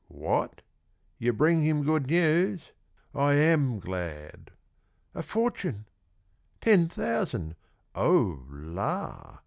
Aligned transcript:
What! 0.07 0.63
you 1.19 1.31
bring 1.31 1.61
him 1.61 1.83
good 1.83 2.07
news; 2.07 2.71
I 3.13 3.33
am 3.33 3.79
glad! 3.79 4.49
A 5.13 5.21
fortune! 5.21 5.85
ten 6.59 6.87
thousand! 6.89 7.55
Oh, 7.93 8.43
la! 8.49 9.37